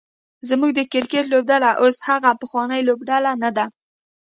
زمونږ 0.49 0.71
د 0.75 0.81
کرکټ 0.91 1.25
لوبډله 1.31 1.69
اوس 1.81 1.97
هغه 2.07 2.31
پخوانۍ 2.41 2.81
لوبډله 2.87 3.31
نده 3.43 3.65